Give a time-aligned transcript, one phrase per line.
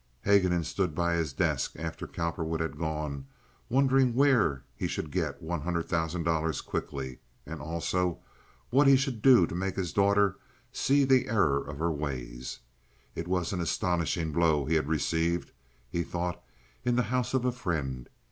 [0.25, 3.27] Haguenin stood by his desk after Cowperwood had gone,
[3.69, 8.17] wondering where he should get one hundred thousand dollars quickly, and also
[8.71, 10.39] what he should do to make his daughter
[10.71, 12.61] see the error of her ways.
[13.13, 15.51] It was an astonishing blow he had received,
[15.87, 16.43] he thought,
[16.83, 18.09] in the house of a friend.